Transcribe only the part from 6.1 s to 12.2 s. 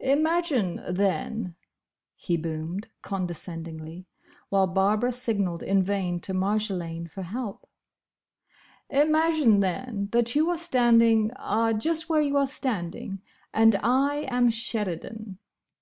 to Marjolaine for help, "Imagine, then, that you are standing—ah—just